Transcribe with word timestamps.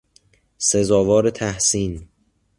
سزاوار 0.57 1.29
تحسین 1.29 2.07